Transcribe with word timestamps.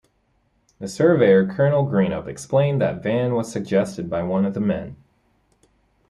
The 0.79 0.87
surveyor, 0.87 1.45
Colonel 1.45 1.85
Greenup, 1.85 2.25
explained 2.25 2.81
that 2.81 3.03
"Van" 3.03 3.35
was 3.35 3.51
suggested 3.51 4.09
by 4.09 4.23
one 4.23 4.45
of 4.45 4.55
the 4.55 4.59
men. 4.59 4.95